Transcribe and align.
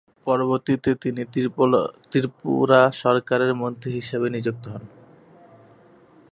পরবর্তীতে, 0.27 0.89
তিনি 0.95 1.21
ত্রিপুরা 2.11 2.81
সরকারের 3.01 3.51
মন্ত্রী 3.55 3.89
হিসেবে 3.91 4.27
নিযুক্ত 4.29 4.63
হন। 4.67 4.83